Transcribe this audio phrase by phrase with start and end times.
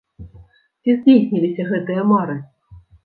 [0.81, 2.39] Ці здзейсніліся гэтыя мары?